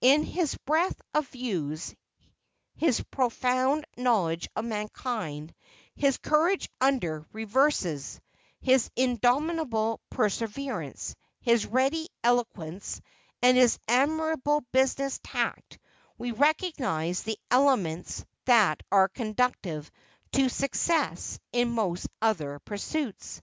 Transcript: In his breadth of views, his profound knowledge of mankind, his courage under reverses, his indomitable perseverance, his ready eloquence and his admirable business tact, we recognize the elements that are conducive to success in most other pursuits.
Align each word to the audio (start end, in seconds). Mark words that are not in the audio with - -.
In 0.00 0.24
his 0.24 0.56
breadth 0.66 1.00
of 1.14 1.28
views, 1.28 1.94
his 2.74 3.00
profound 3.12 3.84
knowledge 3.96 4.48
of 4.56 4.64
mankind, 4.64 5.54
his 5.94 6.16
courage 6.18 6.68
under 6.80 7.24
reverses, 7.32 8.20
his 8.60 8.90
indomitable 8.96 10.00
perseverance, 10.10 11.14
his 11.40 11.66
ready 11.66 12.08
eloquence 12.24 13.00
and 13.40 13.56
his 13.56 13.78
admirable 13.86 14.62
business 14.72 15.20
tact, 15.22 15.78
we 16.18 16.32
recognize 16.32 17.22
the 17.22 17.38
elements 17.52 18.24
that 18.46 18.82
are 18.90 19.06
conducive 19.06 19.88
to 20.32 20.48
success 20.48 21.38
in 21.52 21.70
most 21.70 22.08
other 22.20 22.58
pursuits. 22.58 23.40